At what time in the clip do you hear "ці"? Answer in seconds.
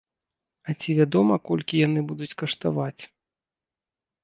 0.79-0.95